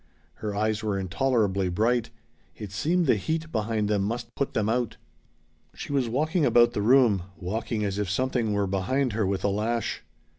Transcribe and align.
Her 0.37 0.55
eyes 0.55 0.81
were 0.81 0.97
intolerably 0.97 1.69
bright. 1.69 2.09
It 2.55 2.71
seemed 2.71 3.05
the 3.05 3.17
heat 3.17 3.51
behind 3.51 3.87
them 3.87 4.01
must 4.01 4.33
put 4.33 4.55
them 4.55 4.67
out. 4.67 4.97
She 5.75 5.93
was 5.93 6.09
walking 6.09 6.43
about 6.43 6.73
the 6.73 6.81
room, 6.81 7.21
walking 7.37 7.85
as 7.85 7.99
if 7.99 8.09
something 8.09 8.51
were 8.51 8.65
behind 8.65 9.13
her 9.13 9.27
with 9.27 9.43
a 9.43 9.47
lash. 9.49 10.01